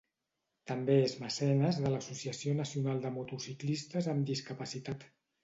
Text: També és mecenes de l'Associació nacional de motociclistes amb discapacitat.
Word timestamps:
També 0.69 0.95
és 1.01 1.11
mecenes 1.23 1.77
de 1.83 1.91
l'Associació 1.97 2.55
nacional 2.61 3.03
de 3.05 3.13
motociclistes 3.19 4.11
amb 4.17 4.27
discapacitat. 4.33 5.09